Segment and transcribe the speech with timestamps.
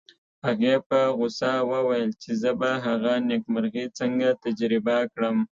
[0.45, 5.37] هغې په غوسه وویل چې زه به هغه نېکمرغي څنګه تجربه کړم